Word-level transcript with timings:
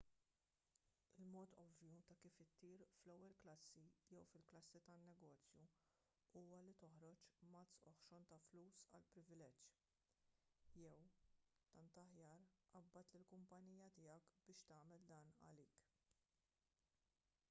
il-mod 1.23 1.49
ovvju 1.63 1.97
ta' 2.09 2.15
kif 2.21 2.37
ittir 2.43 2.85
fl-ewwel 2.93 3.35
klassi 3.43 3.83
jew 4.13 4.23
fil-klassi 4.31 4.81
tan-negozju 4.87 5.65
huwa 6.41 6.63
li 6.69 6.73
toħroġ 6.85 7.27
mazz 7.57 7.77
oħxon 7.93 8.27
ta' 8.33 8.39
flus 8.47 8.81
għall-privileġġ 8.87 9.77
jew 10.87 10.97
tant 11.79 12.03
aħjar 12.07 12.49
qabbad 12.75 13.15
lill-kumpanija 13.19 13.91
tiegħek 14.01 14.35
biex 14.49 14.69
tagħmel 14.75 15.09
dan 15.15 15.33
għalik 15.51 15.87